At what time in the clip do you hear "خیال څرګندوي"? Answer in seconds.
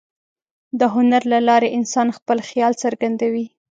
2.49-3.45